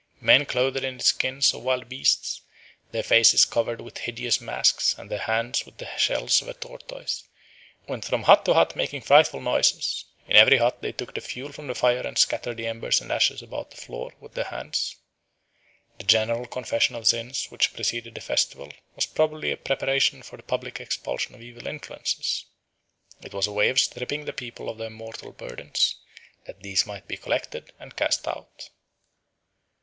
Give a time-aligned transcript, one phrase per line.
[0.19, 2.41] Men clothed in the skins of wild beasts,
[2.89, 7.25] their faces covered with hideous masks, and their hands with the shell of the tortoise,
[7.87, 11.51] went from hut to hut making frightful noises; in every hut they took the fuel
[11.51, 14.95] from the fire and scattered the embers and ashes about the floor with their hands.
[15.99, 20.41] The general confession of sins which preceded the festival was probably a preparation for the
[20.41, 22.45] public expulsion of evil influences;
[23.21, 25.97] it was a way of stripping the people of their moral burdens,
[26.47, 28.71] that these might be collected and cast out.